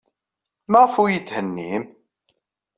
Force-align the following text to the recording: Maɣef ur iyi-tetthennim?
Maɣef 0.71 0.93
ur 1.01 1.09
iyi-tetthennim? 1.09 1.83